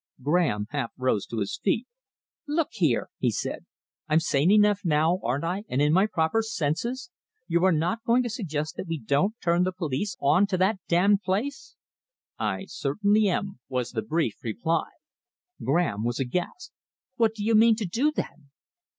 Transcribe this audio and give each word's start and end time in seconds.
Graham 0.23 0.65
half 0.71 0.91
rose 0.97 1.27
to 1.27 1.41
his 1.41 1.59
feet. 1.63 1.85
"Look 2.47 2.69
here," 2.71 3.11
he 3.19 3.29
said, 3.29 3.67
"I'm 4.09 4.19
sane 4.19 4.49
enough 4.49 4.81
now, 4.83 5.19
aren't 5.23 5.43
I, 5.43 5.63
and 5.69 5.79
in 5.79 5.93
my 5.93 6.07
proper 6.07 6.41
senses? 6.41 7.11
You 7.47 7.63
are 7.65 7.71
not 7.71 8.03
going 8.03 8.23
to 8.23 8.29
suggest 8.31 8.77
that 8.77 8.87
we 8.87 8.97
don't 8.97 9.39
turn 9.43 9.61
the 9.63 9.71
police 9.71 10.17
on 10.19 10.47
to 10.47 10.57
that 10.57 10.79
damned 10.87 11.21
place?" 11.21 11.75
"I 12.39 12.65
certainly 12.65 13.27
am," 13.27 13.59
was 13.69 13.91
the 13.91 14.01
brief 14.01 14.43
reply. 14.43 14.89
Graham 15.63 16.03
was 16.03 16.19
aghast. 16.19 16.71
"What 17.17 17.35
do 17.35 17.43
you 17.43 17.53
mean 17.53 17.75
to 17.75 17.85
do, 17.85 18.11
then?" 18.11 18.49